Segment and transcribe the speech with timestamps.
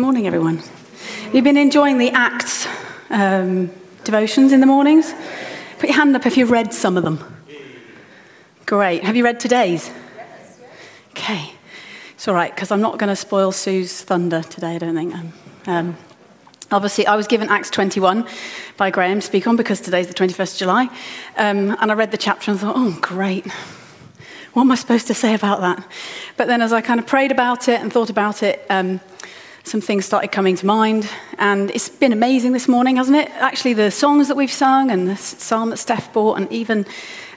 [0.00, 0.62] Morning, everyone.
[1.30, 2.66] You've been enjoying the Acts
[3.10, 3.70] um,
[4.02, 5.12] devotions in the mornings?
[5.78, 7.22] Put your hand up if you've read some of them.
[8.64, 9.04] Great.
[9.04, 9.90] Have you read today's?
[11.10, 11.52] Okay.
[12.14, 15.14] It's all right, because I'm not going to spoil Sue's thunder today, I don't think.
[15.14, 15.32] Um,
[15.66, 15.96] um,
[16.72, 18.26] obviously, I was given Acts 21
[18.78, 20.84] by Graham speak on because today's the 21st of July.
[21.36, 23.46] Um, and I read the chapter and thought, oh, great.
[24.54, 25.86] What am I supposed to say about that?
[26.38, 29.00] But then, as I kind of prayed about it and thought about it, um,
[29.64, 31.08] some things started coming to mind.
[31.38, 33.30] And it's been amazing this morning, hasn't it?
[33.32, 36.86] Actually, the songs that we've sung and the psalm that Steph brought, and even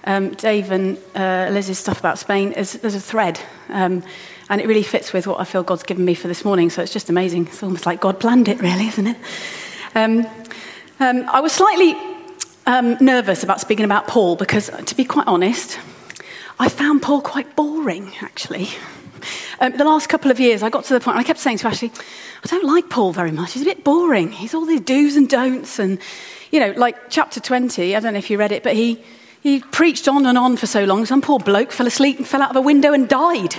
[0.05, 3.39] um, Dave and uh, Liz's stuff about Spain, is, there's a thread.
[3.69, 4.03] Um,
[4.49, 6.69] and it really fits with what I feel God's given me for this morning.
[6.69, 7.47] So it's just amazing.
[7.47, 9.17] It's almost like God planned it, really, isn't it?
[9.95, 10.25] Um,
[10.99, 11.95] um I was slightly
[12.65, 15.79] um, nervous about speaking about Paul because, to be quite honest,
[16.59, 18.69] I found Paul quite boring, actually.
[19.59, 21.67] Um, the last couple of years, I got to the point, I kept saying to
[21.67, 21.91] Ashley,
[22.43, 23.53] I don't like Paul very much.
[23.53, 24.31] He's a bit boring.
[24.31, 25.79] He's all these do's and don'ts.
[25.79, 25.99] And,
[26.51, 29.03] you know, like chapter 20, I don't know if you read it, but he,
[29.41, 31.05] he preached on and on for so long.
[31.05, 33.55] Some poor bloke fell asleep and fell out of a window and died.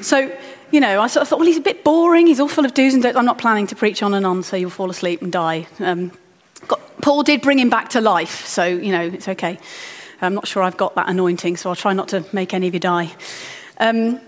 [0.00, 0.30] So,
[0.70, 2.26] you know, I sort of thought, well, he's a bit boring.
[2.26, 3.16] He's all full of do's and don'ts.
[3.16, 5.66] I'm not planning to preach on and on, so you'll fall asleep and die.
[5.78, 6.12] Um,
[6.66, 9.58] got, Paul did bring him back to life, so, you know, it's okay.
[10.20, 12.74] I'm not sure I've got that anointing, so I'll try not to make any of
[12.74, 13.12] you die.
[13.78, 14.20] Um,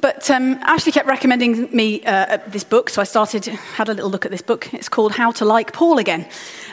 [0.00, 4.10] but um, Ashley kept recommending me uh, this book, so I started, had a little
[4.10, 4.72] look at this book.
[4.72, 6.26] It's called How to Like Paul Again.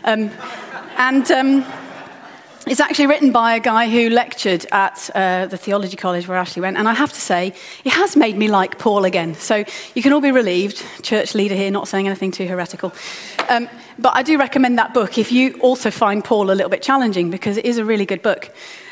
[0.04, 0.30] Um,
[0.98, 1.66] and um,
[2.68, 6.62] it's actually written by a guy who lectured at uh, the theology college where Ashley
[6.62, 6.78] went.
[6.78, 7.54] And I have to say,
[7.84, 9.36] it has made me like Paul again.
[9.36, 10.84] So you can all be relieved.
[11.04, 12.92] Church leader here, not saying anything too heretical.
[13.50, 16.82] Um, but I do recommend that book if you also find Paul a little bit
[16.82, 18.50] challenging, because it is a really good book.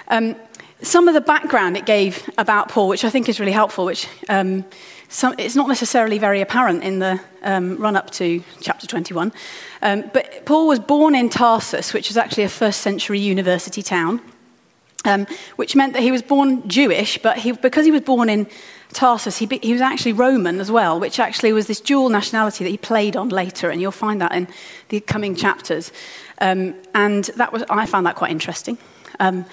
[0.08, 0.36] Um,
[0.84, 4.08] some of the background it gave about Paul, which I think is really helpful, which
[4.30, 4.66] um,
[5.08, 9.32] some, it's not necessarily very apparent in the um, run up to chapter 21.
[9.82, 14.22] Um, but Paul was born in Tarsus, which is actually a first century university town,
[15.06, 18.48] um, which meant that he was born Jewish, but he, because he was born in
[18.92, 22.70] Tarsus, he, he was actually Roman as well, which actually was this dual nationality that
[22.70, 24.48] he played on later, and you'll find that in
[24.90, 25.92] the coming chapters.
[26.40, 28.78] Um, and that was, I found that quite interesting.
[29.20, 29.46] Um,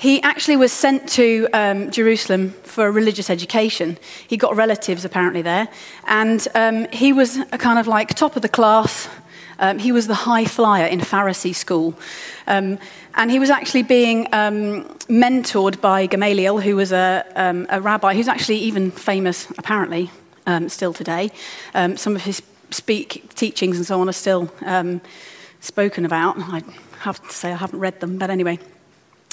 [0.00, 3.98] he actually was sent to um, Jerusalem for a religious education.
[4.26, 5.68] He got relatives apparently there,
[6.06, 9.10] and um, he was a kind of like top of the class.
[9.58, 11.94] Um, he was the high flyer in Pharisee school.
[12.46, 12.78] Um,
[13.14, 18.14] and he was actually being um, mentored by Gamaliel, who was a, um, a, rabbi
[18.14, 20.10] who's actually even famous, apparently,
[20.68, 21.30] still today.
[21.96, 22.40] some of his
[22.70, 24.50] speak teachings and so on are still
[25.60, 26.38] spoken about.
[26.38, 26.62] I
[27.00, 28.58] have to say I haven't read them, but anyway.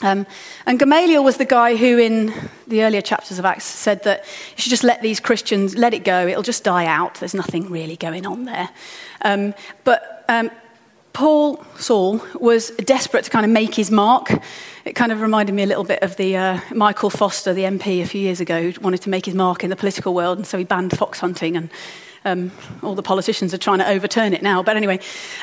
[0.04, 0.28] Um,
[0.66, 2.34] and Gamaliel was the guy who, in
[2.68, 4.26] the earlier chapters of Acts, said that
[4.56, 6.28] you should just let these Christians let it go.
[6.28, 7.16] It'll just die out.
[7.16, 8.70] There's nothing really going on there.
[9.24, 10.52] Um, but um,
[11.14, 14.32] Paul Saul was desperate to kind of make his mark.
[14.86, 18.04] It kind of reminded me a little bit of the uh, Michael Foster, the MP,
[18.04, 20.46] a few years ago, who wanted to make his mark in the political world, and
[20.46, 21.72] so he banned fox hunting and
[22.28, 22.52] um,
[22.84, 24.62] all the politicians are trying to overturn it now.
[24.64, 25.00] But anyway,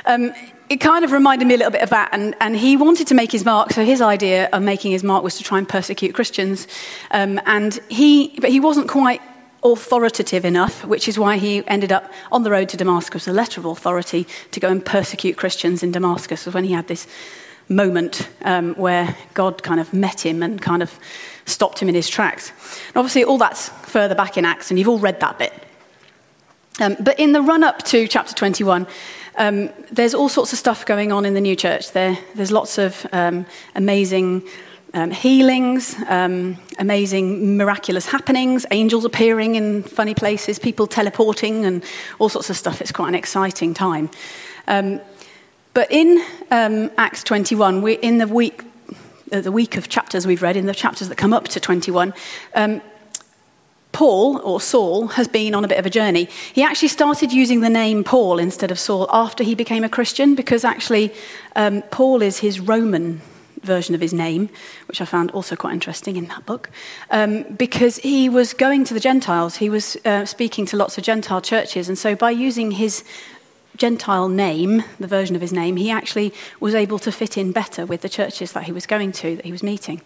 [0.06, 0.33] um,
[0.69, 2.11] it kind of reminded me a little bit of that.
[2.12, 3.72] And, and, he wanted to make his mark.
[3.72, 6.67] So his idea of making his mark was to try and persecute Christians.
[7.11, 9.21] Um, and he, but he wasn't quite
[9.62, 13.61] authoritative enough, which is why he ended up on the road to Damascus, a letter
[13.61, 16.44] of authority to go and persecute Christians in Damascus.
[16.44, 17.06] Was when he had this
[17.69, 20.99] moment um, where God kind of met him and kind of
[21.47, 22.50] stopped him in his tracks.
[22.89, 25.53] And obviously, all that's further back in Acts, and you've all read that bit.
[26.81, 28.87] Um, but in the run up to chapter 21,
[29.37, 31.93] um, there's all sorts of stuff going on in the new church.
[31.93, 33.47] There, there's lots of um,
[33.77, 34.43] amazing
[34.93, 41.85] um, healings, um, amazing miraculous happenings, angels appearing in funny places, people teleporting, and
[42.19, 42.81] all sorts of stuff.
[42.81, 44.11] It's quite an exciting time.
[44.67, 45.01] Um,
[45.75, 48.62] but in Acts 21, we in the week,
[49.33, 52.15] uh, the week of chapters we've read, in the chapters that come up to 21,
[53.94, 56.28] Paul, or Saul, has been on a bit of a journey.
[56.53, 60.35] He actually started using the name Paul instead of Saul after he became a Christian,
[60.35, 61.14] because actually
[61.55, 63.23] um, Paul is his Roman
[63.62, 64.50] version of his name,
[64.88, 66.70] which I found also quite interesting in that book,
[67.11, 69.56] um, because he was going to the Gentiles.
[69.56, 73.05] He was uh, speaking to lots of Gentile churches, and so by using his
[73.76, 77.87] Gentile name, the version of his name, he actually was able to fit in better
[77.87, 80.02] with the churches that he was going to, that he was meeting.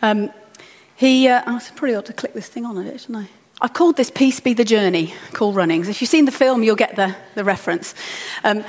[0.00, 0.30] Um,
[0.96, 3.28] he, uh, I probably ought to click this thing on it, shouldn't I?
[3.60, 5.88] I've called this Peace Be the Journey, Cool Runnings.
[5.88, 7.94] If you've seen the film, you'll get the, the reference.
[8.42, 8.64] Um,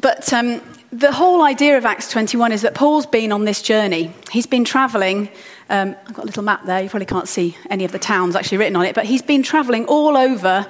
[0.00, 0.60] but um,
[0.92, 4.12] the whole idea of Acts 21 is that Paul's been on this journey.
[4.30, 5.28] He's been traveling.
[5.70, 6.82] Um, I've got a little map there.
[6.82, 9.42] You probably can't see any of the towns actually written on it, but he's been
[9.42, 10.66] traveling all over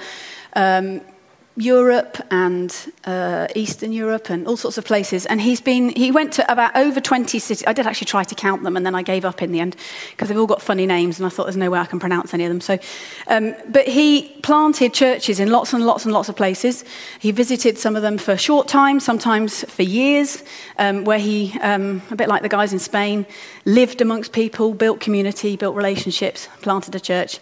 [0.55, 1.01] um,
[1.57, 5.25] Europe and uh, Eastern Europe and all sorts of places.
[5.27, 7.65] And he's been, he went to about over 20 cities.
[7.67, 9.77] I did actually try to count them and then I gave up in the end
[10.11, 12.35] because they've all got funny names and I thought there's no way I can pronounce
[12.35, 12.61] any of them.
[12.61, 12.79] So,
[13.29, 16.85] um, but he planted churches in lots and lots and lots of places.
[17.21, 20.43] He visited some of them for a short time, sometimes for years,
[20.79, 23.27] um, where he, um, a bit like the guys in Spain,
[23.65, 27.39] lived amongst people, built community, built relationships, planted a church.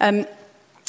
[0.00, 0.24] Um,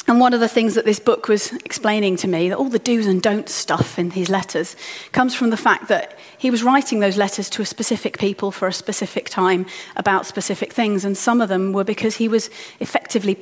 [0.08, 2.78] and one of the things that this book was explaining to me, that all the
[2.78, 4.74] do's and don'ts stuff in his letters,
[5.12, 8.66] comes from the fact that he was writing those letters to a specific people for
[8.66, 9.66] a specific time
[9.96, 11.04] about specific things.
[11.04, 12.48] And some of them were because he was
[12.80, 13.36] effectively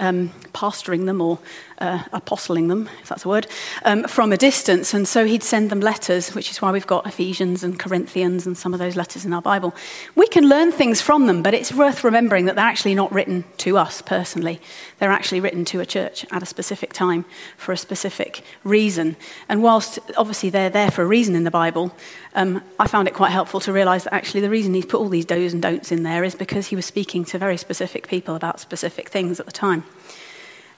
[0.00, 1.38] um, pastoring them or
[1.80, 3.46] uh, apostling them, if that's a word,
[3.84, 4.92] um, from a distance.
[4.92, 8.56] And so he'd send them letters, which is why we've got Ephesians and Corinthians and
[8.56, 9.74] some of those letters in our Bible.
[10.14, 13.44] We can learn things from them, but it's worth remembering that they're actually not written
[13.58, 14.60] to us personally.
[14.98, 17.24] They're actually written to a church at a specific time
[17.56, 19.16] for a specific reason.
[19.48, 21.94] And whilst obviously they're there for a reason in the Bible,
[22.34, 25.08] um, I found it quite helpful to realize that actually the reason he's put all
[25.08, 28.34] these do's and don'ts in there is because he was speaking to very specific people
[28.34, 29.84] about specific things at the time.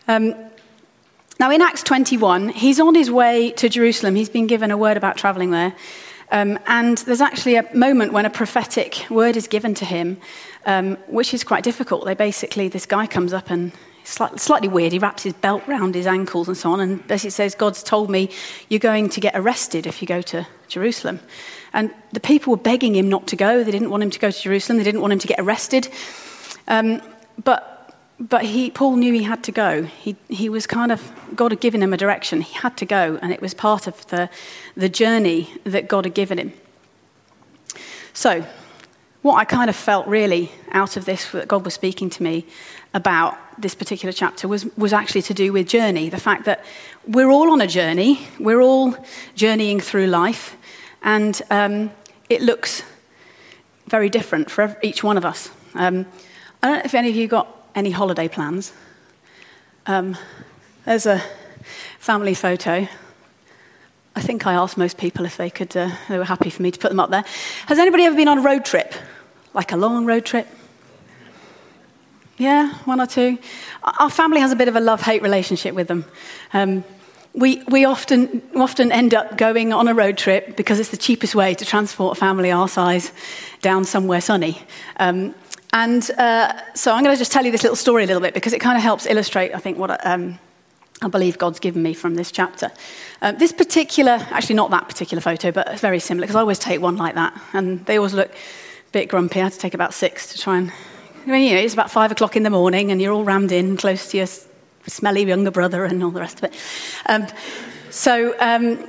[0.09, 0.35] Um,
[1.41, 4.15] now, in Acts 21, he's on his way to Jerusalem.
[4.15, 5.75] He's been given a word about traveling there.
[6.31, 10.19] Um, and there's actually a moment when a prophetic word is given to him,
[10.65, 12.05] um, which is quite difficult.
[12.05, 13.73] They basically, this guy comes up and
[14.05, 14.93] slightly, slightly weird.
[14.93, 16.81] He wraps his belt round his ankles and so on.
[16.81, 18.31] And basically says, God's told me
[18.69, 21.21] you're going to get arrested if you go to Jerusalem.
[21.73, 23.63] And the people were begging him not to go.
[23.63, 24.79] They didn't want him to go to Jerusalem.
[24.79, 25.89] They didn't want him to get arrested.
[26.69, 27.03] Um,
[27.43, 27.72] but
[28.29, 29.83] but he, Paul knew he had to go.
[29.83, 32.41] He, he was kind of, God had given him a direction.
[32.41, 34.31] He had to go, and it was part of the,
[34.77, 36.53] the journey that God had given him.
[38.13, 38.45] So,
[39.23, 42.47] what I kind of felt really out of this, that God was speaking to me
[42.95, 46.09] about this particular chapter, was, was actually to do with journey.
[46.09, 46.65] The fact that
[47.07, 48.97] we're all on a journey, we're all
[49.35, 50.57] journeying through life,
[51.03, 51.91] and um,
[52.29, 52.85] it looks
[53.89, 55.51] very different for each one of us.
[55.75, 56.07] Um,
[56.63, 58.73] I don't know if any of you got any holiday plans.
[59.87, 60.17] Um,
[60.85, 61.23] there's a
[61.99, 62.89] family photo.
[64.15, 66.71] I think I asked most people if they could, uh, they were happy for me
[66.71, 67.25] to put them up there.
[67.67, 68.95] Has anybody ever been on a road trip?
[69.55, 70.47] Like a long road trip?
[72.37, 73.39] Yeah, one or two.
[73.83, 76.05] Our family has a bit of a love hate relationship with them.
[76.53, 76.85] Um,
[77.35, 81.35] we, we often, often end up going on a road trip because it's the cheapest
[81.35, 83.13] way to transport a family our size
[83.63, 84.61] down somewhere sunny.
[84.99, 85.35] Um,
[85.73, 88.35] and uh, so I'm going to just tell you this little story a little bit
[88.35, 90.39] because it kind of helps illustrate, I think, what um,
[91.01, 92.71] I believe God's given me from this chapter.
[93.23, 96.81] Um, this particular, actually not that particular photo, but very similar because I always take
[96.81, 99.41] one like that, and they always look a bit grumpy.
[99.41, 100.73] I had to take about six to try and.
[101.25, 103.53] I mean, you know, it's about five o'clock in the morning, and you're all rammed
[103.53, 104.27] in close to your
[104.87, 106.55] smelly younger brother and all the rest of it.
[107.07, 107.27] Um,
[107.91, 108.35] so.
[108.39, 108.87] Um,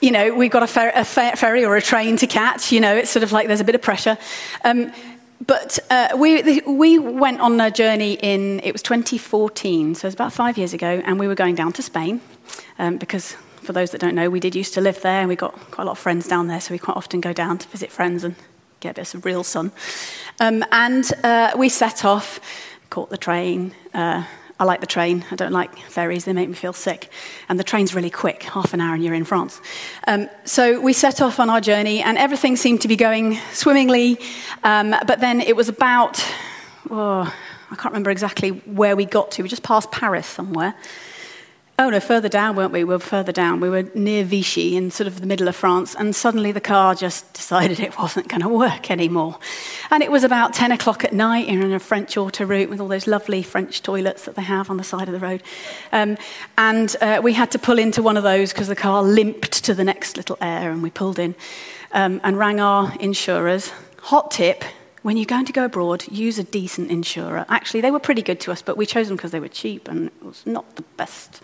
[0.00, 2.70] you know, we've got a, fer- a fer- ferry or a train to catch.
[2.70, 4.16] You know, it's sort of like there's a bit of pressure.
[4.62, 4.92] Um,
[5.46, 10.14] but uh, we, we went on a journey in, it was 2014, so it was
[10.14, 12.20] about five years ago, and we were going down to Spain
[12.78, 15.36] um, because, for those that don't know, we did used to live there, and we
[15.36, 17.68] got quite a lot of friends down there, so we quite often go down to
[17.68, 18.34] visit friends and
[18.80, 19.70] get a bit of real sun.
[20.40, 22.40] Um, and uh, we set off,
[22.90, 24.24] caught the train, uh,
[24.60, 25.24] I like the train.
[25.30, 27.10] I don't like ferries, they make me feel sick.
[27.48, 29.60] And the train's really quick, half an hour and you're in France.
[30.06, 34.18] Um, so we set off on our journey, and everything seemed to be going swimmingly.
[34.64, 36.24] Um, but then it was about,
[36.90, 37.32] oh,
[37.70, 39.42] I can't remember exactly where we got to.
[39.42, 40.74] We just passed Paris somewhere.
[41.80, 42.82] Oh no, further down, weren't we?
[42.82, 43.60] We were further down.
[43.60, 46.96] We were near Vichy in sort of the middle of France, and suddenly the car
[46.96, 49.38] just decided it wasn't going to work anymore.
[49.92, 53.06] And it was about 10 o'clock at night in a French autoroute with all those
[53.06, 55.40] lovely French toilets that they have on the side of the road.
[55.92, 56.18] Um,
[56.56, 59.72] and uh, we had to pull into one of those because the car limped to
[59.72, 61.36] the next little air, and we pulled in
[61.92, 63.70] um, and rang our insurers.
[64.00, 64.64] Hot tip
[65.08, 67.46] when you're going to go abroad, use a decent insurer.
[67.48, 69.88] Actually, they were pretty good to us, but we chose them because they were cheap
[69.88, 71.40] and it was not the best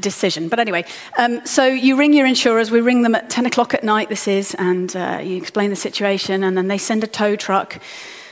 [0.00, 0.48] decision.
[0.48, 0.84] But anyway,
[1.16, 2.72] um, so you ring your insurers.
[2.72, 5.76] We ring them at 10 o'clock at night, this is, and uh, you explain the
[5.76, 7.80] situation, and then they send a tow truck.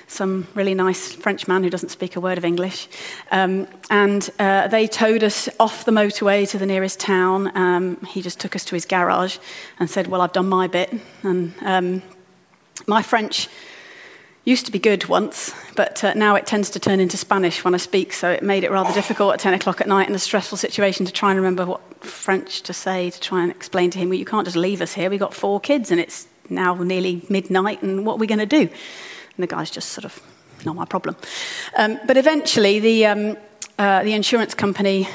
[0.08, 2.88] Some really nice French man who doesn't speak a word of English.
[3.30, 7.56] Um, and uh, they towed us off the motorway to the nearest town.
[7.56, 9.38] Um, he just took us to his garage
[9.78, 10.92] and said, Well, I've done my bit.
[11.22, 12.02] And um,
[12.88, 13.48] my French
[14.48, 17.74] used to be good once, but uh, now it tends to turn into Spanish when
[17.74, 20.18] I speak, so it made it rather difficult at 10 o'clock at night in a
[20.18, 23.98] stressful situation to try and remember what French to say to try and explain to
[23.98, 25.10] him, well, you can't just leave us here.
[25.10, 28.46] We've got four kids and it's now nearly midnight, and what are we going to
[28.46, 28.60] do?
[28.60, 28.70] And
[29.36, 30.18] the guy's just sort of,
[30.64, 31.16] not my problem.
[31.76, 33.36] Um, but eventually, the, um,
[33.78, 35.08] uh, the insurance company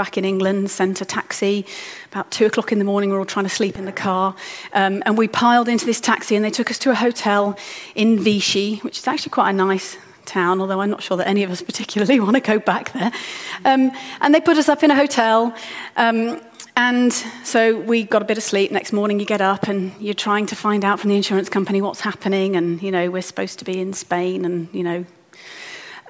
[0.00, 1.66] back in England, sent a taxi.
[2.10, 4.34] About two o'clock in the morning, we were all trying to sleep in the car.
[4.72, 7.54] Um, and we piled into this taxi, and they took us to a hotel
[7.94, 11.42] in Vichy, which is actually quite a nice town, although I'm not sure that any
[11.42, 13.12] of us particularly want to go back there.
[13.66, 13.92] Um,
[14.22, 15.54] and they put us up in a hotel.
[15.98, 16.40] Um,
[16.78, 17.12] and
[17.44, 18.70] so we got a bit of sleep.
[18.70, 21.82] Next morning, you get up and you're trying to find out from the insurance company
[21.82, 22.56] what's happening.
[22.56, 25.04] And, you know, we're supposed to be in Spain and, you know,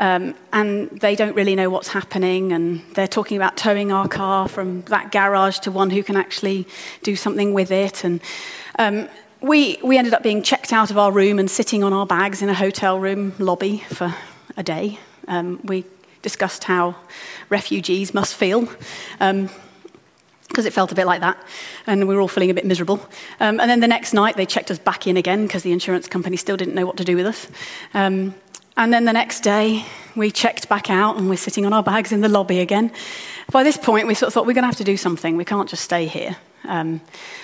[0.01, 2.53] um, and they don't really know what's happening.
[2.53, 6.67] And they're talking about towing our car from that garage to one who can actually
[7.03, 8.03] do something with it.
[8.03, 8.21] And
[8.79, 9.09] um,
[9.43, 12.41] we, we ended up being checked out of our room and sitting on our bags
[12.43, 14.15] in a hotel room lobby for
[14.57, 14.99] a day.
[15.29, 15.85] Um, we
[16.23, 16.97] discussed how
[17.51, 18.69] refugees must feel.
[19.21, 19.51] Um,
[20.49, 21.39] because it felt a bit like that,
[21.87, 22.97] and we were all feeling a bit miserable.
[23.39, 26.09] Um, and then the next night, they checked us back in again because the insurance
[26.09, 27.47] company still didn't know what to do with us.
[28.81, 29.85] And then the next day,
[30.17, 32.91] we checked back out and we're sitting on our bags in the lobby again.
[33.53, 35.37] By this point, we sort of thought we're going to have to do something.
[35.37, 36.39] We can't just stay here.
[36.65, 37.03] Um,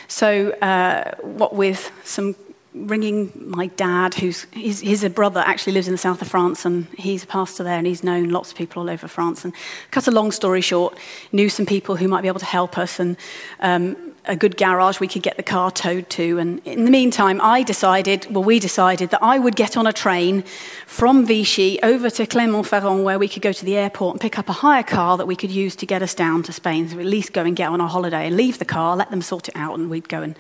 [0.09, 2.37] so, uh, what with some
[2.73, 6.65] ringing my dad, who's he's, he's, a brother, actually lives in the south of France,
[6.65, 9.45] and he's a pastor there, and he's known lots of people all over France.
[9.45, 9.53] And
[9.91, 10.97] cut a long story short,
[11.33, 13.19] knew some people who might be able to help us, and
[13.61, 16.39] um, a good garage we could get the car towed to.
[16.39, 19.93] And in the meantime, I decided, well, we decided that I would get on a
[19.93, 20.43] train
[20.87, 24.49] from Vichy over to Clermont-Ferrand, where we could go to the airport and pick up
[24.49, 26.89] a hire car that we could use to get us down to Spain.
[26.89, 29.23] So at least go and get on our holiday and leave the car, let them
[29.23, 30.37] sort it out, and we'd go and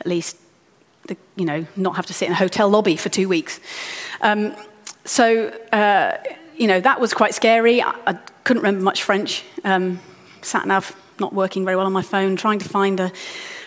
[0.00, 0.36] at least,
[1.06, 3.60] the, you know, not have to sit in a hotel lobby for two weeks.
[4.20, 4.54] Um,
[5.04, 6.16] so, uh,
[6.56, 7.80] you know, that was quite scary.
[7.80, 8.12] I, I
[8.44, 9.44] couldn't remember much French.
[9.64, 10.00] Um,
[10.42, 13.12] sat nav not working very well on my phone, trying to find a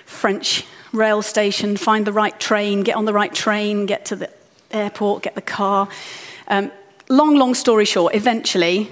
[0.06, 4.30] French rail station, find the right train, get on the right train, get to the
[4.72, 5.88] airport, get the car.
[6.48, 6.72] Um,
[7.10, 8.90] long, long story short, eventually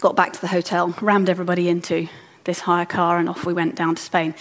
[0.00, 2.08] got back to the hotel, rammed everybody into
[2.44, 4.34] this hire car, and off we went down to Spain.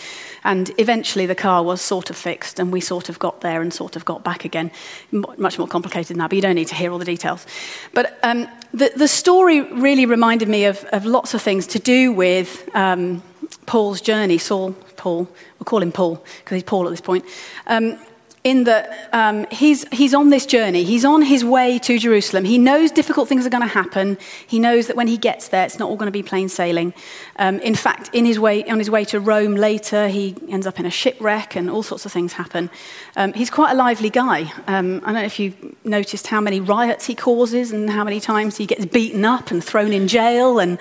[0.43, 3.73] And eventually the car was sort of fixed, and we sort of got there and
[3.73, 4.71] sort of got back again.
[5.11, 7.45] much more complicated than that, but you don't need to hear all the details.
[7.93, 12.11] But um, the, the story really reminded me of, of lots of things to do
[12.11, 13.21] with um,
[13.65, 14.37] Paul's journey.
[14.37, 15.27] Saul, Paul,
[15.59, 17.25] we'll call him Paul because he's Paul at this point.
[17.67, 17.97] Um,
[18.43, 20.83] in that um, he's, he's on this journey.
[20.83, 22.43] He's on his way to Jerusalem.
[22.43, 24.17] He knows difficult things are going to happen.
[24.45, 26.93] He knows that when he gets there, it's not all going to be plain sailing.
[27.37, 30.77] Um, in fact, in his way, on his way to Rome later, he ends up
[30.77, 32.69] in a shipwreck and all sorts of things happen.
[33.15, 34.51] Um, he's quite a lively guy.
[34.67, 38.19] Um, I don't know if you've noticed how many riots he causes and how many
[38.19, 40.59] times he gets beaten up and thrown in jail.
[40.59, 40.79] And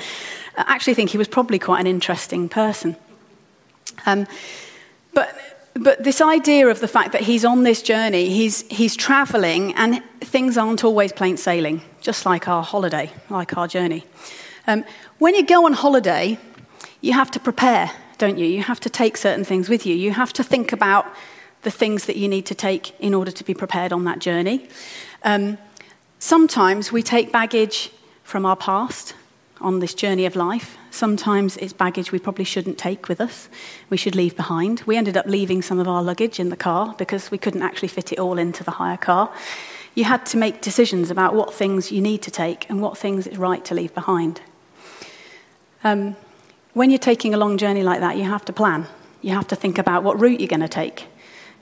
[0.57, 2.97] I actually think he was probably quite an interesting person.
[4.05, 4.27] Um,
[5.15, 9.75] but but this idea of the fact that he's on this journey, he's, he's traveling,
[9.75, 14.05] and things aren't always plain sailing, just like our holiday, like our journey.
[14.67, 14.85] Um,
[15.19, 16.39] when you go on holiday,
[17.01, 18.47] you have to prepare, don't you?
[18.47, 19.95] You have to take certain things with you.
[19.95, 21.07] You have to think about
[21.63, 24.69] the things that you need to take in order to be prepared on that journey.
[25.25, 25.59] Um,
[26.19, 27.91] sometimes we take baggage
[28.25, 29.15] from our past
[29.63, 30.77] on this journey of life.
[30.91, 33.49] Sometimes it's baggage we probably shouldn't take with us,
[33.89, 34.83] we should leave behind.
[34.87, 37.89] We ended up leaving some of our luggage in the car because we couldn't actually
[37.89, 39.33] fit it all into the hire car.
[39.95, 43.27] You had to make decisions about what things you need to take and what things
[43.27, 44.41] it's right to leave behind.
[45.85, 46.17] Um,
[46.75, 48.87] when you're taking a long journey like that, you have to plan.
[49.21, 51.07] You have to think about what route you're going to take.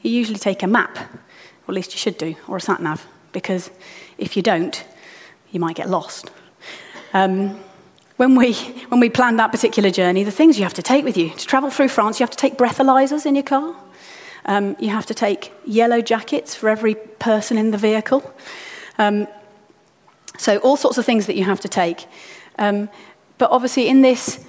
[0.02, 3.06] You usually take a map, or at least you should do, or a sat nav,
[3.32, 3.70] because
[4.18, 4.84] if you don't,
[5.50, 6.30] you might get lost.
[7.12, 7.58] Um,
[8.20, 8.52] when we,
[8.90, 11.30] when we planned that particular journey, the things you have to take with you.
[11.30, 13.74] To travel through France, you have to take breathalyzers in your car.
[14.44, 18.30] Um, you have to take yellow jackets for every person in the vehicle.
[18.98, 19.26] Um,
[20.36, 22.06] so, all sorts of things that you have to take.
[22.58, 22.90] Um,
[23.38, 24.44] but obviously, in this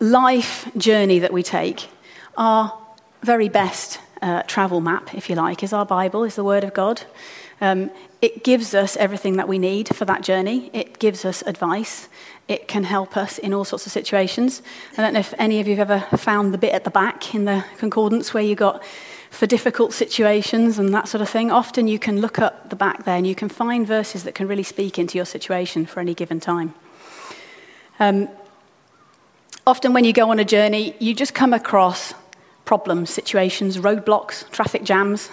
[0.00, 1.88] life journey that we take,
[2.36, 2.76] our
[3.22, 6.74] very best uh, travel map, if you like, is our Bible, is the Word of
[6.74, 7.02] God.
[7.60, 10.70] Um, it gives us everything that we need for that journey.
[10.72, 12.08] It gives us advice.
[12.48, 14.62] It can help us in all sorts of situations.
[14.96, 17.34] I don't know if any of you have ever found the bit at the back
[17.34, 18.82] in the concordance where you got
[19.30, 21.50] for difficult situations and that sort of thing.
[21.50, 24.46] Often you can look up the back there and you can find verses that can
[24.46, 26.74] really speak into your situation for any given time.
[27.98, 28.28] Um,
[29.66, 32.12] often when you go on a journey, you just come across
[32.64, 35.30] problems, situations, roadblocks, traffic jams,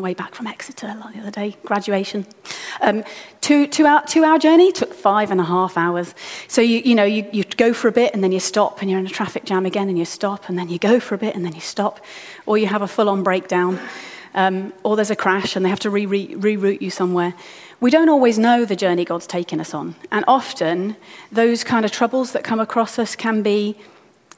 [0.00, 2.26] the way back from Exeter like the other day, graduation.
[2.80, 3.04] Um,
[3.42, 6.14] two, two, hour, two hour journey took five and a half hours.
[6.48, 8.90] So, you, you know, you, you go for a bit and then you stop and
[8.90, 11.18] you're in a traffic jam again and you stop and then you go for a
[11.18, 12.00] bit and then you stop.
[12.46, 13.78] Or you have a full on breakdown.
[14.32, 17.34] Um, or there's a crash and they have to re- re- reroute you somewhere.
[17.80, 19.96] We don't always know the journey God's taken us on.
[20.10, 20.96] And often,
[21.30, 23.76] those kind of troubles that come across us can be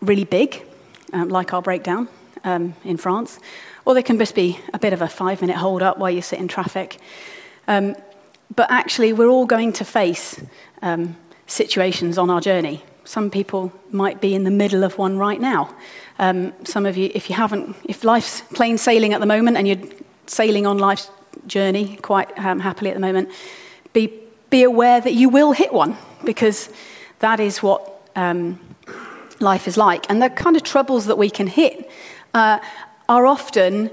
[0.00, 0.64] really big,
[1.12, 2.08] um, like our breakdown
[2.42, 3.38] um, in France,
[3.84, 6.22] or they can just be a bit of a five minute hold up while you
[6.22, 6.98] sit in traffic.
[7.68, 7.96] Um,
[8.54, 10.42] but actually, we're all going to face
[10.82, 12.84] um, situations on our journey.
[13.04, 15.74] Some people might be in the middle of one right now.
[16.18, 19.66] Um, some of you, if you haven't, if life's plain sailing at the moment and
[19.66, 19.90] you're
[20.26, 21.10] sailing on life's
[21.46, 23.30] journey quite um, happily at the moment,
[23.92, 24.12] be,
[24.50, 26.70] be aware that you will hit one because
[27.18, 28.60] that is what um,
[29.40, 30.08] life is like.
[30.08, 31.90] And the kind of troubles that we can hit
[32.34, 32.60] uh,
[33.12, 33.90] are often,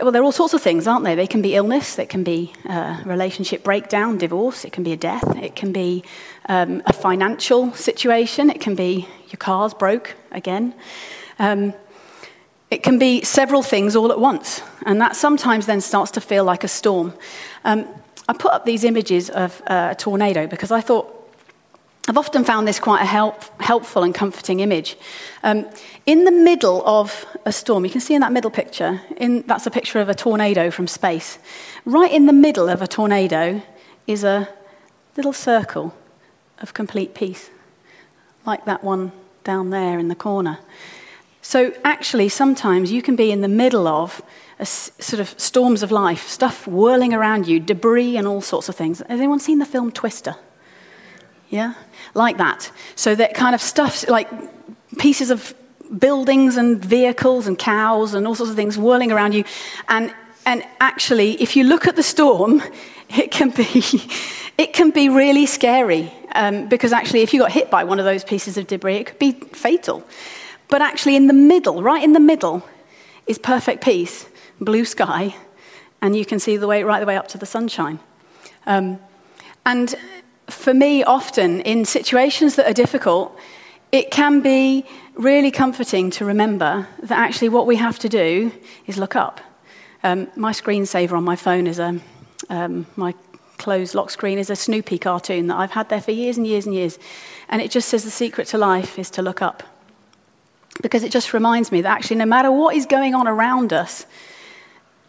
[0.00, 1.14] well, there are all sorts of things, aren't they?
[1.14, 4.96] They can be illness, it can be uh, relationship breakdown, divorce, it can be a
[4.96, 6.02] death, it can be
[6.48, 10.74] um, a financial situation, it can be your car's broke again.
[11.38, 11.74] Um,
[12.68, 16.42] it can be several things all at once, and that sometimes then starts to feel
[16.42, 17.14] like a storm.
[17.64, 17.86] Um,
[18.28, 21.15] I put up these images of uh, a tornado because I thought
[22.08, 24.96] I've often found this quite a help, helpful and comforting image.
[25.42, 25.66] Um,
[26.06, 29.66] in the middle of a storm, you can see in that middle picture, in, that's
[29.66, 31.40] a picture of a tornado from space.
[31.84, 33.60] Right in the middle of a tornado
[34.06, 34.48] is a
[35.16, 35.94] little circle
[36.60, 37.50] of complete peace,
[38.44, 39.10] like that one
[39.42, 40.60] down there in the corner.
[41.42, 44.22] So, actually, sometimes you can be in the middle of
[44.60, 48.76] a, sort of storms of life, stuff whirling around you, debris and all sorts of
[48.76, 48.98] things.
[48.98, 50.36] Has anyone seen the film Twister?
[51.48, 51.74] Yeah?
[52.14, 52.70] Like that.
[52.94, 54.28] So that kind of stuff, like
[54.98, 55.54] pieces of
[55.98, 59.44] buildings and vehicles and cows and all sorts of things whirling around you.
[59.88, 62.62] And, and actually, if you look at the storm,
[63.08, 63.66] it can be,
[64.58, 66.12] it can be really scary.
[66.34, 69.06] Um, because actually, if you got hit by one of those pieces of debris, it
[69.06, 70.04] could be fatal.
[70.68, 72.62] But actually, in the middle, right in the middle,
[73.26, 74.26] is perfect peace,
[74.60, 75.34] blue sky,
[76.02, 77.98] and you can see the way right the way up to the sunshine.
[78.66, 78.98] Um,
[79.64, 79.94] and
[80.48, 83.36] for me, often in situations that are difficult,
[83.92, 84.84] it can be
[85.14, 88.52] really comforting to remember that actually what we have to do
[88.86, 89.40] is look up.
[90.02, 91.98] Um, my screensaver on my phone is a,
[92.48, 93.14] um, my
[93.58, 96.66] closed lock screen is a Snoopy cartoon that I've had there for years and years
[96.66, 96.98] and years.
[97.48, 99.62] And it just says the secret to life is to look up.
[100.82, 104.04] Because it just reminds me that actually, no matter what is going on around us,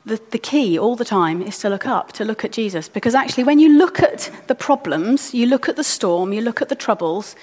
[0.07, 2.87] the, the key all the time is to look up, to look at Jesus.
[2.87, 6.61] Because actually, when you look at the problems, you look at the storm, you look
[6.61, 7.35] at the troubles,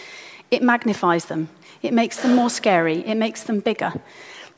[0.51, 1.49] it magnifies them.
[1.83, 3.93] It makes them more scary, it makes them bigger.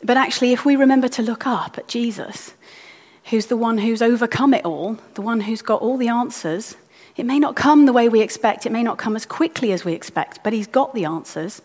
[0.05, 2.55] But actually, if we remember to look up at Jesus,
[3.25, 6.77] who's the one who's overcome it all, the one who's got all the answers,
[7.17, 9.85] it may not come the way we expect, it may not come as quickly as
[9.85, 11.61] we expect, but he's got the answers,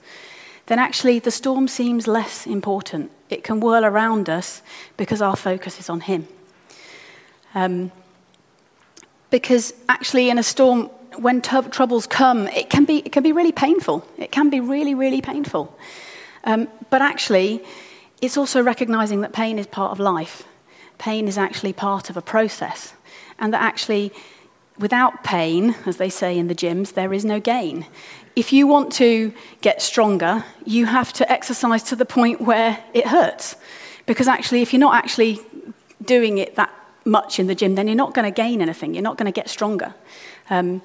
[0.67, 4.62] then actually the storm seems less important it can whirl around us
[4.97, 6.28] because our focus is on Him.
[7.56, 7.91] Um,
[9.30, 13.32] because actually, in a storm, when t- troubles come, it can, be, it can be
[13.32, 14.06] really painful.
[14.17, 15.78] It can be really, really painful.
[16.43, 17.63] Um, but actually,
[18.21, 20.43] it's also recognizing that pain is part of life.
[20.97, 22.93] Pain is actually part of a process.
[23.39, 24.12] And that actually,
[24.78, 27.86] without pain, as they say in the gyms, there is no gain
[28.36, 33.08] if you want to get stronger, you have to exercise to the point where it
[33.08, 33.56] hurts.
[34.06, 35.39] Because actually, if you're not actually
[36.04, 36.74] doing it that
[37.06, 38.94] much in the gym, then you're not going to gain anything.
[38.94, 39.94] You're not going to get stronger.
[40.50, 40.82] Um,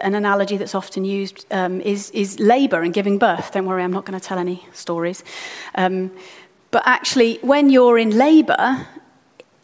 [0.00, 3.52] an analogy that's often used um, is, is labor and giving birth.
[3.52, 5.22] Don't worry, I'm not going to tell any stories.
[5.76, 6.10] Um,
[6.70, 8.86] but actually, when you're in labor,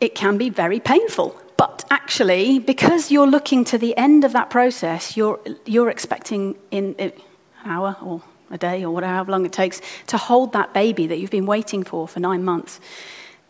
[0.01, 1.41] it can be very painful.
[1.57, 6.95] But actually, because you're looking to the end of that process, you're, you're expecting in
[6.99, 7.13] an
[7.65, 11.31] hour or a day or whatever long it takes to hold that baby that you've
[11.31, 12.81] been waiting for for nine months,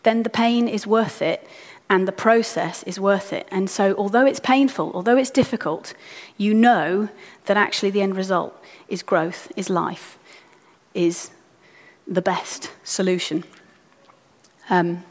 [0.03, 1.47] then the pain is worth it
[1.89, 3.47] and the process is worth it.
[3.51, 5.93] And so, although it's painful, although it's difficult,
[6.37, 7.09] you know
[7.45, 10.17] that actually the end result is growth, is life,
[10.93, 11.31] is
[12.05, 13.43] the best solution.
[14.69, 15.03] Um,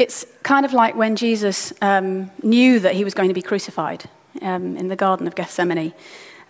[0.00, 4.08] it's kind of like when Jesus um, knew that he was going to be crucified
[4.40, 5.92] um, in the Garden of Gethsemane.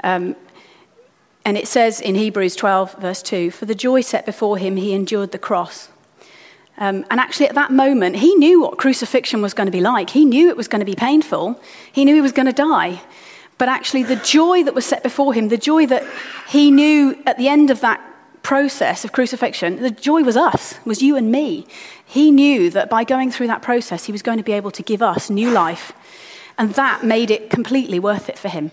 [0.05, 0.37] Um,
[1.45, 4.95] and it says in Hebrews 12, verse 2 For the joy set before him, he
[4.95, 5.89] endured the cross.
[6.79, 10.11] Um, and actually, at that moment, he knew what crucifixion was going to be like.
[10.11, 11.61] He knew it was going to be painful.
[11.91, 13.03] He knew he was going to die.
[13.59, 16.07] But actually, the joy that was set before him, the joy that
[16.49, 18.01] he knew at the end of that
[18.43, 21.67] process of crucifixion, the joy was us, was you and me.
[22.11, 24.83] He knew that by going through that process, he was going to be able to
[24.83, 25.93] give us new life.
[26.59, 28.73] And that made it completely worth it for him.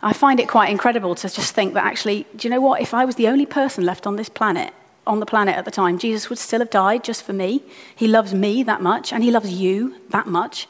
[0.00, 2.80] I find it quite incredible to just think that actually, do you know what?
[2.80, 4.72] If I was the only person left on this planet,
[5.06, 7.62] on the planet at the time, Jesus would still have died just for me.
[7.94, 10.66] He loves me that much, and he loves you that much.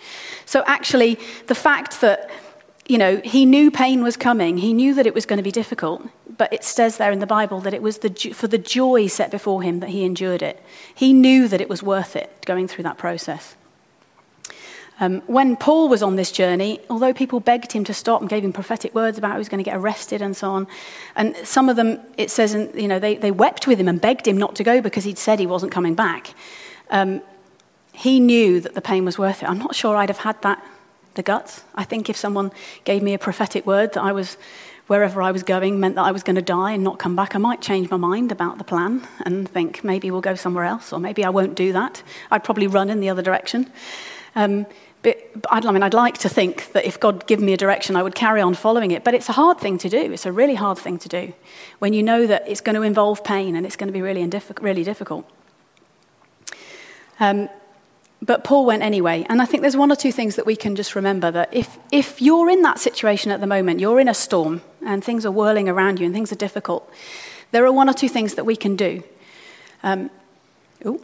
[0.47, 2.29] So actually, the fact that
[2.89, 4.59] you know, he knew pain was coming.
[4.59, 6.09] He knew that it was going to be difficult
[6.41, 9.31] but it says there in the Bible that it was the, for the joy set
[9.31, 10.59] before him that he endured it.
[10.95, 13.57] He knew that it was worth it going through that process.
[15.01, 18.43] Um, when Paul was on this journey, although people begged him to stop and gave
[18.43, 20.67] him prophetic words about he was going to get arrested and so on,
[21.15, 24.27] and some of them, it says, you know, they, they wept with him and begged
[24.27, 26.33] him not to go because he'd said he wasn't coming back.
[26.89, 27.21] Um,
[27.93, 29.47] he knew that the pain was worth it.
[29.51, 30.65] I'm not sure I'd have had that,
[31.17, 31.65] the guts.
[31.75, 32.51] I think if someone
[32.85, 34.39] gave me a prophetic word that I was,
[34.91, 37.37] wherever I was going, meant that I was going to die and not come back,
[37.37, 40.93] I might change my mind about the plan and think maybe we'll go somewhere else
[40.93, 42.03] or maybe I won't do that.
[42.33, 43.71] I'd probably run in the other direction.
[44.35, 44.67] Um,
[45.03, 45.17] but,
[45.49, 48.17] I mean, I'd like to think that if God gave me a direction, I would
[48.17, 49.05] carry on following it.
[49.05, 50.13] But it's a hard thing to do.
[50.13, 51.35] It's a really hard thing to do
[51.79, 54.29] when you know that it's going to involve pain and it's going to be really,
[54.61, 55.25] really difficult.
[57.21, 57.49] Um,
[58.23, 59.25] but Paul went anyway.
[59.29, 61.79] And I think there's one or two things that we can just remember that if,
[61.91, 65.31] if you're in that situation at the moment, you're in a storm and things are
[65.31, 66.91] whirling around you and things are difficult,
[67.51, 69.03] there are one or two things that we can do.
[69.83, 70.11] Um,
[70.85, 71.01] oh,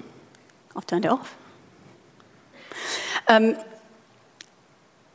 [0.77, 1.37] I've turned it off.
[3.29, 3.57] Um,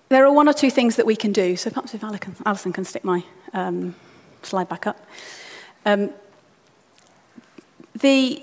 [0.09, 1.55] there are one or two things that we can do.
[1.55, 3.95] So perhaps if Alison can stick my um,
[4.41, 5.05] slide back up.
[5.85, 6.09] Um,
[7.99, 8.41] the,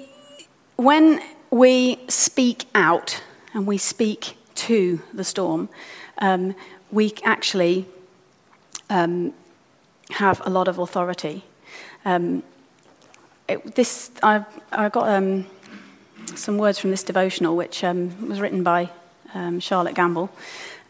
[0.77, 3.21] when we speak out
[3.55, 5.69] and we speak to the storm,
[6.19, 6.55] um,
[6.91, 7.87] we actually
[8.91, 9.33] um,
[10.11, 11.45] have a lot of authority.
[12.05, 12.43] Um,
[13.49, 15.47] it, this, I've, I got um,
[16.35, 18.91] some words from this devotional, which was written by
[19.61, 20.31] Charlotte Gambill.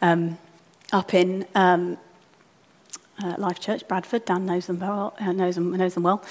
[0.01, 0.39] Um,
[0.93, 1.99] up in um,
[3.23, 4.25] uh, Life Church, Bradford.
[4.25, 5.15] Dan knows them well.
[5.21, 6.23] Uh, knows them, knows them well.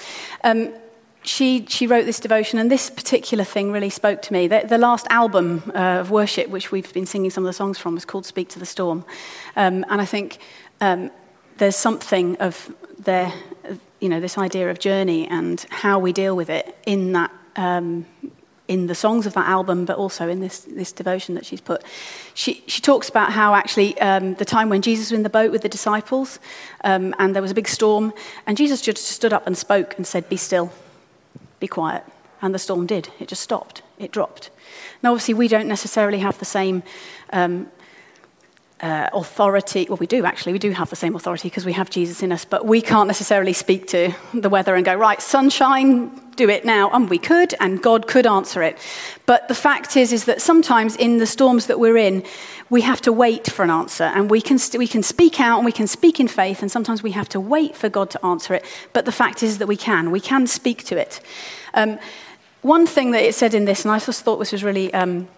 [1.28, 4.48] She, she wrote this devotion, and this particular thing really spoke to me.
[4.48, 7.76] The, the last album uh, of worship, which we've been singing some of the songs
[7.76, 9.04] from, was called Speak to the Storm.
[9.54, 10.38] Um, and I think
[10.80, 11.10] um,
[11.58, 13.30] there's something of their,
[14.00, 18.06] you know, this idea of journey and how we deal with it in that um,
[18.66, 21.84] in the songs of that album, but also in this, this devotion that she's put.
[22.32, 25.50] She, she talks about how actually um, the time when Jesus was in the boat
[25.50, 26.38] with the disciples
[26.84, 28.14] um, and there was a big storm,
[28.46, 30.70] and Jesus just stood up and spoke and said, Be still,
[31.60, 32.04] be quiet.
[32.40, 33.08] And the storm did.
[33.18, 34.50] It just stopped, it dropped.
[35.02, 36.82] Now, obviously, we don't necessarily have the same
[37.32, 37.68] um,
[38.80, 39.86] uh, authority.
[39.88, 40.52] Well, we do actually.
[40.52, 43.08] We do have the same authority because we have Jesus in us, but we can't
[43.08, 46.90] necessarily speak to the weather and go, right, sunshine, do it now.
[46.90, 48.78] And we could, and God could answer it.
[49.26, 52.24] But the fact is, is that sometimes in the storms that we're in,
[52.70, 54.04] we have to wait for an answer.
[54.04, 56.70] And we can, st- we can speak out and we can speak in faith, and
[56.70, 58.64] sometimes we have to wait for God to answer it.
[58.94, 60.10] But the fact is that we can.
[60.10, 61.20] We can speak to it.
[61.74, 61.98] Um,
[62.62, 65.28] one thing that it said in this, and I just thought this was really um,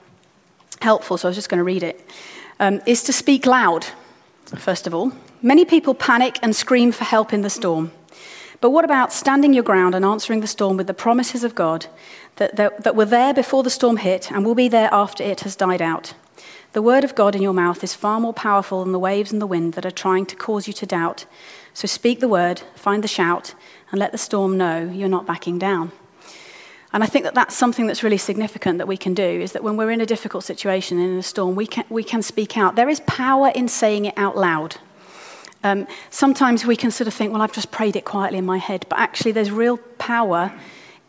[0.81, 2.01] helpful, so I was just going to read it
[2.61, 3.87] um, is to speak loud,
[4.57, 5.13] first of all.
[5.43, 7.91] Many people panic and scream for help in the storm.
[8.61, 11.87] But what about standing your ground and answering the storm with the promises of God
[12.37, 15.41] that, that, that were there before the storm hit and will be there after it
[15.41, 16.15] has died out?
[16.73, 19.41] The word of God in your mouth is far more powerful than the waves and
[19.41, 21.25] the wind that are trying to cause you to doubt.
[21.75, 23.55] So speak the word, find the shout,
[23.91, 25.91] and let the storm know you're not backing down.
[26.93, 29.63] And I think that that's something that's really significant that we can do is that
[29.63, 32.77] when we're in a difficult situation, in a storm, we can, we can speak out.
[32.77, 34.77] There is power in saying it out loud.
[35.63, 38.59] Um, sometimes we can sort of think, well, I've just prayed it quietly in my
[38.59, 40.53] head, but actually, there's real power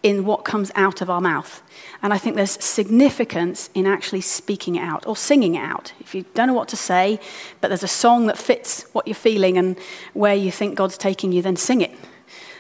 [0.04, 1.62] in what comes out of our mouth.
[2.02, 5.94] And I think there's significance in actually speaking it out or singing it out.
[6.00, 7.20] If you don't know what to say,
[7.62, 9.78] but there's a song that fits what you're feeling and
[10.14, 11.92] where you think God's taking you, then sing it.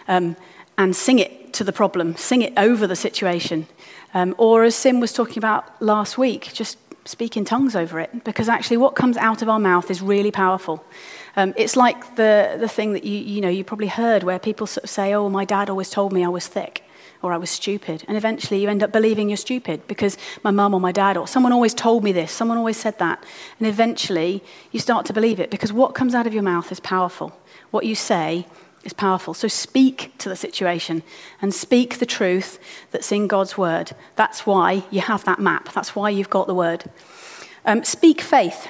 [0.07, 0.35] Um,
[0.77, 3.67] and sing it to the problem, sing it over the situation.
[4.13, 8.23] Um, or as Sim was talking about last week, just speak in tongues over it.
[8.23, 10.83] Because actually, what comes out of our mouth is really powerful.
[11.35, 14.67] Um, it's like the, the thing that you, you know, you probably heard where people
[14.67, 16.83] sort of say, oh, my dad always told me I was thick
[17.21, 18.03] or I was stupid.
[18.07, 21.27] And eventually you end up believing you're stupid because my mum or my dad or
[21.27, 23.23] someone always told me this, someone always said that.
[23.59, 26.79] And eventually you start to believe it because what comes out of your mouth is
[26.79, 27.37] powerful.
[27.69, 28.45] What you say
[28.83, 29.33] is powerful.
[29.33, 31.03] So speak to the situation
[31.41, 32.59] and speak the truth
[32.91, 33.91] that's in God's word.
[34.15, 35.71] That's why you have that map.
[35.73, 36.85] That's why you've got the word.
[37.65, 38.67] Um, speak faith.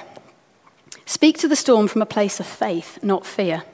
[1.12, 3.64] Speak to the storm from a place of faith, not fear.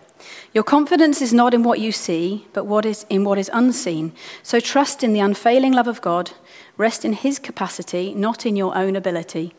[0.52, 4.10] Your confidence is not in what you see, but what is in what is unseen.
[4.42, 6.32] So trust in the unfailing love of God.
[6.76, 9.54] Rest in his capacity, not in your own ability.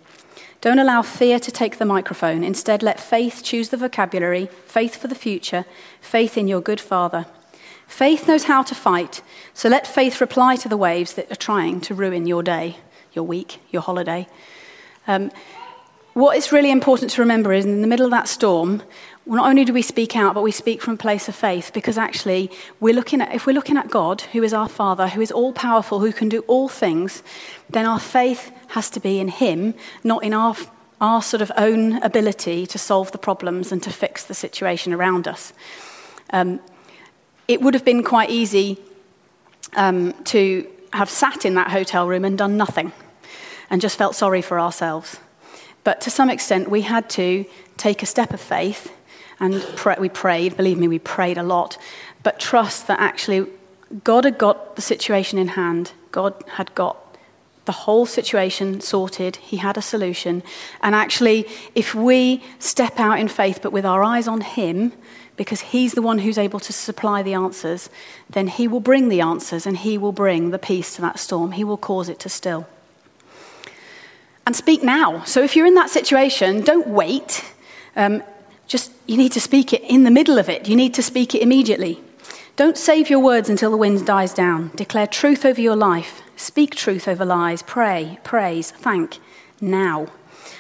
[0.60, 2.44] Don't allow fear to take the microphone.
[2.44, 5.64] Instead, let faith choose the vocabulary, faith for the future,
[6.02, 7.28] faith in your good Father.
[7.88, 9.22] Faith knows how to fight,
[9.54, 12.76] so let faith reply to the waves that are trying to ruin your day,
[13.14, 14.28] your week, your holiday.
[15.08, 15.32] Um,
[16.14, 18.82] what is really important to remember is in the middle of that storm,
[19.26, 21.98] not only do we speak out, but we speak from a place of faith because
[21.98, 25.32] actually, we're looking at, if we're looking at God, who is our Father, who is
[25.32, 27.22] all powerful, who can do all things,
[27.70, 30.56] then our faith has to be in Him, not in our,
[31.00, 35.28] our sort of own ability to solve the problems and to fix the situation around
[35.28, 35.54] us.
[36.32, 36.60] Um,
[37.48, 38.80] it would have been quite easy
[39.76, 42.92] um, to have sat in that hotel room and done nothing
[43.70, 45.20] and just felt sorry for ourselves.
[45.84, 47.46] But to some extent, we had to
[47.78, 48.92] take a step of faith
[49.40, 50.58] and pray, we prayed.
[50.58, 51.78] Believe me, we prayed a lot.
[52.24, 53.48] But trust that actually
[54.04, 55.94] God had got the situation in hand.
[56.12, 56.98] God had got
[57.66, 59.38] the whole situation sorted.
[59.38, 60.44] He had a solution.
[60.82, 64.94] And actually, if we step out in faith, but with our eyes on Him,
[65.36, 67.90] because He's the one who's able to supply the answers,
[68.30, 71.54] then He will bring the answers and He will bring the peace to that storm.
[71.54, 72.68] He will cause it to still.
[74.46, 75.24] And speak now.
[75.24, 77.46] So if you're in that situation, don't wait.
[77.96, 78.24] Um,
[78.68, 80.68] just, you need to speak it in the middle of it.
[80.68, 82.02] You need to speak it immediately.
[82.56, 84.72] Don't save your words until the wind dies down.
[84.76, 86.22] Declare truth over your life.
[86.36, 87.62] Speak truth over lies.
[87.62, 89.20] Pray, praise, thank
[89.62, 90.08] now.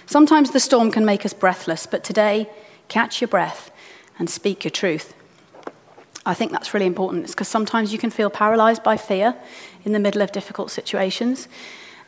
[0.05, 2.49] Sometimes the storm can make us breathless, but today,
[2.87, 3.69] catch your breath
[4.17, 5.13] and speak your truth.
[6.25, 7.23] I think that's really important.
[7.23, 9.35] It's because sometimes you can feel paralyzed by fear
[9.85, 11.47] in the middle of difficult situations,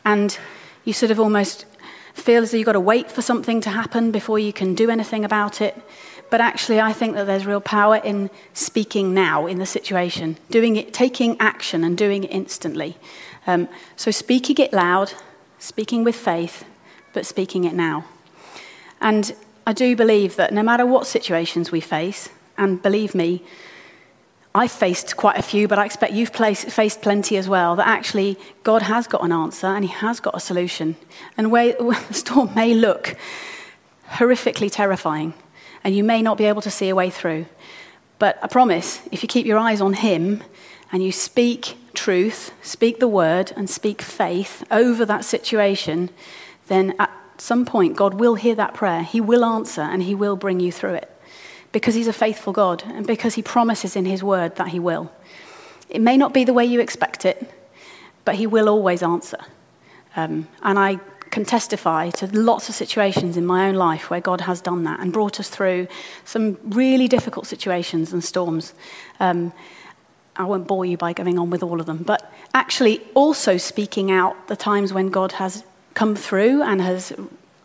[0.03, 0.37] and
[0.83, 1.65] you sort of almost
[2.13, 4.89] feel as though you've got to wait for something to happen before you can do
[4.89, 5.79] anything about it.
[6.29, 10.77] But actually, I think that there's real power in speaking now in the situation, doing
[10.77, 12.97] it, taking action and doing it instantly.
[13.47, 13.67] Um,
[13.97, 15.13] so, speaking it loud,
[15.59, 16.63] speaking with faith,
[17.11, 18.05] but speaking it now.
[19.01, 19.35] And
[19.67, 23.43] I do believe that no matter what situations we face, and believe me,
[24.53, 28.37] I've faced quite a few, but I expect you've faced plenty as well, that actually
[28.63, 30.97] God has got an answer and He has got a solution.
[31.37, 33.15] And where the storm may look
[34.09, 35.33] horrifically terrifying,
[35.83, 37.45] and you may not be able to see a way through.
[38.19, 40.43] But I promise, if you keep your eyes on Him
[40.91, 46.09] and you speak truth, speak the word, and speak faith over that situation,
[46.67, 49.03] then at some point God will hear that prayer.
[49.03, 51.10] He will answer and He will bring you through it
[51.71, 55.11] because he's a faithful God and because he promises in his word that he will.
[55.89, 57.51] It may not be the way you expect it,
[58.25, 59.39] but he will always answer.
[60.15, 60.99] Um, and I
[61.31, 64.99] can testify to lots of situations in my own life where God has done that
[64.99, 65.87] and brought us through
[66.25, 68.73] some really difficult situations and storms.
[69.19, 69.53] Um,
[70.35, 74.11] I won't bore you by going on with all of them, but actually also speaking
[74.11, 77.13] out the times when God has come through and has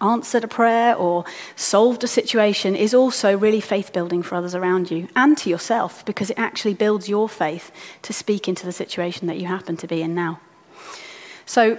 [0.01, 4.91] answered a prayer or solved a situation is also really faith building for others around
[4.91, 7.71] you and to yourself because it actually builds your faith
[8.03, 10.41] to speak into the situation that you happen to be in now.
[11.47, 11.79] So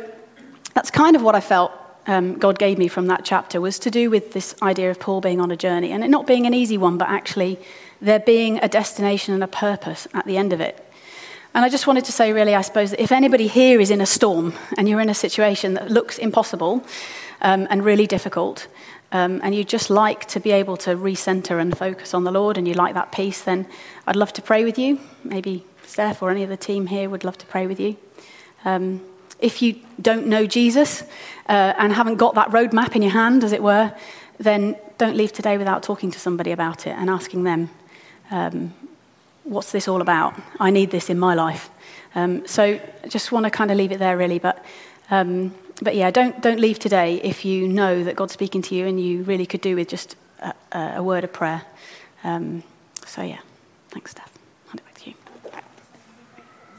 [0.73, 1.71] that's kind of what I felt
[2.08, 5.19] um, God gave me from that chapter was to do with this idea of Paul
[5.19, 7.60] being on a journey and it not being an easy one, but actually
[8.01, 10.84] there being a destination and a purpose at the end of it.
[11.53, 13.99] And I just wanted to say, really, I suppose, that if anybody here is in
[13.99, 16.86] a storm and you're in a situation that looks impossible,
[17.41, 18.67] um, and really difficult,
[19.12, 22.58] um, and you'd just like to be able to recenter and focus on the Lord,
[22.58, 23.67] and you like that peace, then
[24.06, 25.00] I'd love to pray with you.
[25.23, 27.95] Maybe Steph or any of the team here would love to pray with you.
[28.65, 29.02] Um,
[29.39, 31.04] if you don't know Jesus
[31.47, 33.93] uh, and haven't got that roadmap in your hand, as it were,
[34.39, 37.69] then don't leave today without talking to somebody about it and asking them,
[38.32, 38.73] um,
[39.43, 40.36] what's this all about?
[40.60, 41.69] I need this in my life.
[42.15, 44.39] Um, so I just want to kind of leave it there, really.
[44.39, 44.65] But
[45.10, 48.88] um, but yeah, don't, don't leave today if you know that God's speaking to you
[48.88, 50.54] and you really could do with just a,
[50.98, 51.63] a word of prayer.
[52.24, 52.63] Um,
[53.06, 53.40] so yeah,
[53.90, 54.27] thanks, Steph.